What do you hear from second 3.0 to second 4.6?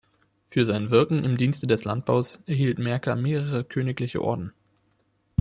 mehrere königliche Orden.